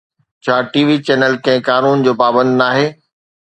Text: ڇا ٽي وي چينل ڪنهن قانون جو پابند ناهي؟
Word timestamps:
ڇا 0.43 0.55
ٽي 0.71 0.81
وي 0.87 0.95
چينل 1.05 1.33
ڪنهن 1.45 1.65
قانون 1.69 1.97
جو 2.05 2.13
پابند 2.21 2.51
ناهي؟ 2.63 2.87